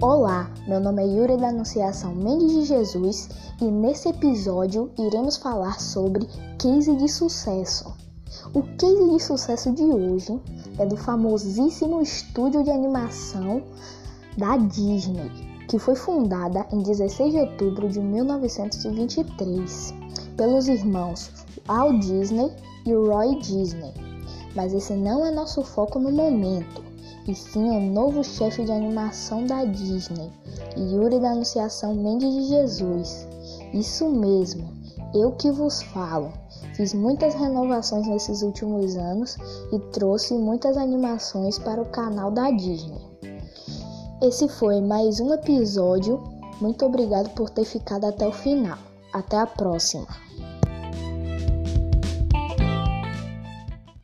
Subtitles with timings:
[0.00, 3.28] Olá, meu nome é Yuri da Anunciação Mendes de Jesus
[3.60, 6.26] e nesse episódio iremos falar sobre
[6.58, 7.94] case de sucesso.
[8.52, 10.40] O case de sucesso de hoje
[10.78, 13.62] é do famosíssimo estúdio de animação
[14.36, 15.30] da Disney,
[15.68, 19.94] que foi fundada em 16 de outubro de 1923
[20.36, 21.30] pelos irmãos
[21.68, 22.50] Walt Disney
[22.84, 23.94] e Roy Disney.
[24.56, 26.93] Mas esse não é nosso foco no momento
[27.26, 30.30] e sim o novo chefe de animação da Disney,
[30.76, 33.26] Yuri da Anunciação Mendes de Jesus.
[33.72, 34.68] Isso mesmo,
[35.14, 36.32] eu que vos falo.
[36.74, 39.36] Fiz muitas renovações nesses últimos anos
[39.72, 43.00] e trouxe muitas animações para o canal da Disney.
[44.20, 46.22] Esse foi mais um episódio.
[46.60, 48.78] Muito obrigado por ter ficado até o final.
[49.12, 50.23] Até a próxima!